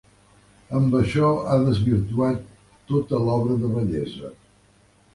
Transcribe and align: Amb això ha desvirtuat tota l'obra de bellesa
Amb 0.79 0.97
això 0.99 1.29
ha 1.51 1.59
desvirtuat 1.67 2.41
tota 2.95 3.23
l'obra 3.29 3.63
de 3.63 3.75
bellesa 3.79 4.37